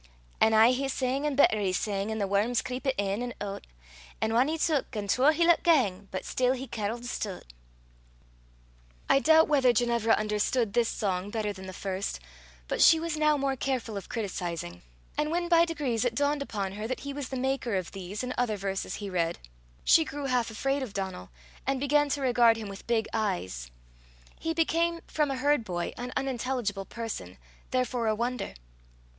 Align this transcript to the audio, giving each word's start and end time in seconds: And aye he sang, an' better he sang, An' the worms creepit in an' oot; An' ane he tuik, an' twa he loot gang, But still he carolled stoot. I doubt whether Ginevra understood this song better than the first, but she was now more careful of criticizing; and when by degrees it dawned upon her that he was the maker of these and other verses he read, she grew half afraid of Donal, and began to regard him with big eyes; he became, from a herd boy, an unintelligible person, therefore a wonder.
And 0.39 0.55
aye 0.55 0.71
he 0.71 0.87
sang, 0.87 1.27
an' 1.27 1.35
better 1.35 1.59
he 1.59 1.71
sang, 1.71 2.09
An' 2.09 2.17
the 2.17 2.25
worms 2.25 2.63
creepit 2.63 2.95
in 2.97 3.21
an' 3.21 3.35
oot; 3.47 3.67
An' 4.19 4.31
ane 4.31 4.47
he 4.47 4.57
tuik, 4.57 4.85
an' 4.97 5.07
twa 5.07 5.31
he 5.31 5.45
loot 5.45 5.61
gang, 5.61 6.07
But 6.09 6.25
still 6.25 6.53
he 6.53 6.65
carolled 6.65 7.05
stoot. 7.05 7.45
I 9.07 9.19
doubt 9.19 9.47
whether 9.47 9.71
Ginevra 9.71 10.13
understood 10.13 10.73
this 10.73 10.89
song 10.89 11.29
better 11.29 11.53
than 11.53 11.67
the 11.67 11.71
first, 11.71 12.19
but 12.67 12.81
she 12.81 12.99
was 12.99 13.15
now 13.15 13.37
more 13.37 13.55
careful 13.55 13.95
of 13.95 14.09
criticizing; 14.09 14.81
and 15.19 15.29
when 15.29 15.47
by 15.47 15.65
degrees 15.65 16.03
it 16.03 16.15
dawned 16.15 16.41
upon 16.41 16.71
her 16.71 16.87
that 16.87 17.01
he 17.01 17.13
was 17.13 17.29
the 17.29 17.37
maker 17.37 17.75
of 17.75 17.91
these 17.91 18.23
and 18.23 18.33
other 18.39 18.57
verses 18.57 18.95
he 18.95 19.07
read, 19.07 19.37
she 19.83 20.03
grew 20.03 20.25
half 20.25 20.49
afraid 20.49 20.81
of 20.81 20.93
Donal, 20.93 21.29
and 21.67 21.79
began 21.79 22.09
to 22.09 22.21
regard 22.21 22.57
him 22.57 22.69
with 22.69 22.87
big 22.87 23.07
eyes; 23.13 23.69
he 24.39 24.51
became, 24.51 25.01
from 25.05 25.29
a 25.29 25.35
herd 25.37 25.63
boy, 25.63 25.93
an 25.95 26.11
unintelligible 26.17 26.85
person, 26.85 27.37
therefore 27.69 28.07
a 28.07 28.15
wonder. 28.15 28.55